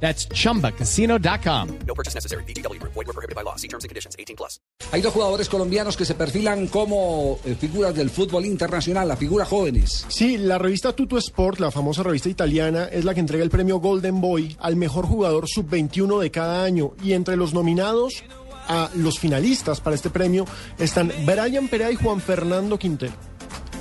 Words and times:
That's 0.00 0.28
chumbacasino.com. 0.28 1.68
No 1.86 1.94
purchase 1.94 2.14
necessary. 2.14 2.44
BGW. 2.44 2.80
Void 2.82 3.06
were 3.06 3.12
prohibited 3.12 3.34
by 3.34 3.42
law. 3.42 3.56
See 3.56 3.68
terms 3.68 3.84
and 3.84 3.88
conditions. 3.88 4.14
18 4.18 4.36
plus. 4.36 4.60
Hay 4.92 5.00
dos 5.00 5.12
jugadores 5.12 5.48
colombianos 5.48 5.96
que 5.96 6.04
se 6.04 6.14
perfilan 6.14 6.68
como 6.68 7.38
eh, 7.44 7.56
figuras 7.58 7.94
del 7.94 8.10
fútbol 8.10 8.44
internacional, 8.44 9.08
las 9.08 9.18
figuras 9.18 9.48
jóvenes. 9.48 10.06
Sí, 10.08 10.36
la 10.38 10.58
revista 10.58 10.92
Tuto 10.92 11.18
Sport, 11.18 11.60
la 11.60 11.70
famosa 11.70 12.02
revista 12.02 12.28
italiana, 12.28 12.84
es 12.84 13.04
la 13.04 13.14
que 13.14 13.20
entrega 13.20 13.42
el 13.42 13.50
premio 13.50 13.78
Golden 13.78 14.20
Boy 14.20 14.56
al 14.60 14.76
mejor 14.76 15.06
jugador 15.06 15.48
sub-21 15.48 16.20
de 16.20 16.30
cada 16.30 16.62
año. 16.62 16.92
Y 17.02 17.14
entre 17.14 17.36
los 17.36 17.54
nominados 17.54 18.22
a 18.68 18.90
los 18.94 19.18
finalistas 19.18 19.80
para 19.80 19.96
este 19.96 20.10
premio 20.10 20.44
están 20.78 21.12
Brian 21.24 21.68
Perea 21.68 21.90
y 21.90 21.96
Juan 21.96 22.20
Fernando 22.20 22.78
Quintero. 22.78 23.14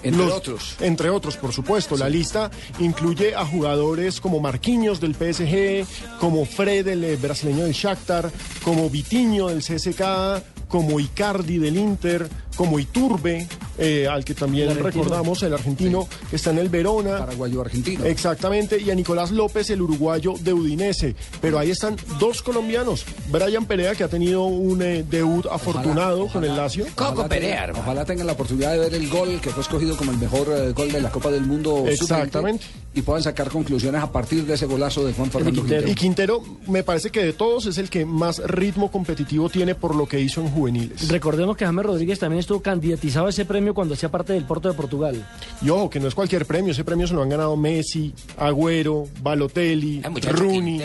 Entre 0.06 0.26
Los- 0.26 0.34
otros. 0.34 0.76
Entre 0.80 1.10
otros, 1.10 1.36
por 1.38 1.52
supuesto. 1.52 1.98
La 1.98 2.08
lista 2.10 2.50
incluye 2.80 3.36
a 3.36 3.46
jugadores 3.46 4.22
como 4.22 4.40
Marquinhos 4.40 5.00
del 5.02 5.16
PSG, 5.16 5.86
como 6.20 6.46
Fred, 6.46 6.88
el 6.88 7.04
eh, 7.04 7.16
brasileño 7.18 7.64
del 7.66 7.74
Shakhtar, 7.74 8.32
como 8.64 8.90
Vitiño 8.90 9.48
del 9.48 9.62
CSK, 9.64 10.44
como 10.68 11.00
Icardi 11.00 11.58
del 11.58 11.78
Inter, 11.78 12.28
como 12.56 12.80
Iturbe, 12.80 13.48
eh, 13.78 14.08
al 14.08 14.24
que 14.26 14.34
también 14.34 14.76
recordamos, 14.82 15.42
el 15.44 15.54
argentino 15.54 16.08
que 16.30 16.36
está 16.36 16.52
en 16.52 16.60
el 16.60 16.70
Verona. 16.70 17.20
Paraguayo 17.20 17.62
argentino. 17.62 18.06
Exactamente, 18.06 18.80
y 18.82 18.90
a 18.92 18.96
Nicolás 18.96 19.32
López, 19.32 19.70
el 19.70 19.82
uruguayo 19.82 20.34
de 20.40 20.54
Udinese. 20.54 21.16
Pero 21.42 21.60
ahí 21.60 21.72
están 21.72 21.96
dos 22.20 22.42
colombianos. 22.42 23.06
Brian 23.32 23.66
Perea, 23.66 23.96
que 23.96 24.04
ha 24.04 24.08
tenido 24.08 24.46
un 24.46 24.82
eh, 24.82 25.04
debut 25.10 25.46
afortunado 25.52 26.28
con 26.28 26.44
el 26.44 26.56
Lazio. 26.56 26.86
Ojalá 27.14 27.30
tenga- 27.74 27.80
Ojalá 27.80 28.06
tengan 28.06 28.28
la 28.28 28.34
oportunidad 28.34 28.72
de 28.74 28.80
ver 28.80 28.94
el 28.94 29.10
gol 29.10 29.40
que 29.42 29.50
fue 29.50 29.62
escogido 29.62 29.96
como 29.98 30.12
el 30.12 30.18
mejor 30.18 30.48
eh, 30.56 30.72
gol 30.72 30.92
de 30.92 31.02
la 31.02 31.12
Copa 31.12 31.32
del 31.32 31.44
Mundo. 31.46 31.78
sub-20 31.78 31.92
Exactamente. 31.92 32.66
Y 32.94 33.02
puedan 33.02 33.22
sacar 33.24 33.50
conclusiones 33.50 34.02
a 34.02 34.10
partir 34.12 34.46
de 34.46 34.54
ese 34.54 34.66
golazo 34.68 35.06
de 35.06 35.12
Juan 35.14 35.30
Fernando 35.30 35.62
Quintero. 35.62 35.88
Y 35.90 35.96
Quintero, 35.96 36.44
me 36.68 36.82
parece 36.84 37.10
que 37.10 37.24
de 37.24 37.34
todos 37.34 37.66
es 37.66 37.78
el 37.78 37.90
que 37.90 38.06
más 38.06 38.40
ritmo 38.40 38.90
competitivo 38.92 39.50
tiene 39.50 39.76
por 39.76 39.96
lo 39.96 40.08
que 40.08 40.20
hizo 40.22 40.40
en 40.42 40.48
juveniles. 40.50 41.10
Recordemos 41.10 41.58
que 41.58 41.66
James 41.66 41.86
Rodríguez 41.86 42.20
también 42.20 42.40
estuvo 42.40 42.62
candidatizado 42.62 43.28
a 43.28 43.30
ese 43.32 43.44
premio 43.44 43.65
cuando 43.74 43.94
hacía 43.94 44.10
parte 44.10 44.34
del 44.34 44.44
Porto 44.46 44.68
de 44.70 44.76
Portugal. 44.76 45.26
Y 45.62 45.70
ojo, 45.70 45.90
que 45.90 46.00
no 46.00 46.08
es 46.08 46.16
cualquier 46.16 46.46
premio, 46.46 46.72
ese 46.72 46.84
premio 46.84 47.08
se 47.08 47.14
lo 47.14 47.22
han 47.24 47.30
ganado 47.30 47.56
Messi, 47.58 48.14
Agüero, 48.38 49.08
Balotelli, 49.22 50.02
Rooney, 50.02 50.80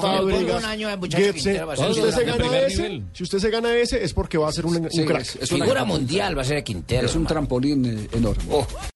Fábregas, 0.00 0.64
Goetze. 0.98 1.62
Si 1.76 1.90
usted 1.90 2.10
se 2.12 2.24
gana 2.24 2.58
ese, 2.58 3.02
si 3.12 3.22
usted 3.22 3.38
se 3.38 3.50
gana 3.50 3.74
ese 3.74 4.02
es 4.04 4.12
porque 4.12 4.38
va 4.38 4.48
a 4.48 4.52
ser 4.52 4.66
un, 4.66 4.76
un 4.76 5.04
crack. 5.04 5.22
es, 5.22 5.36
es 5.42 5.52
una- 5.52 5.64
Figura 5.64 5.84
mundial 5.84 6.36
va 6.36 6.42
a 6.42 6.44
ser 6.44 6.62
Quintero. 6.64 7.06
es 7.06 7.12
un 7.14 7.22
hermano. 7.22 7.28
trampolín 7.28 7.84
eh, 7.86 8.08
enorme. 8.12 8.44
Oh. 8.50 8.66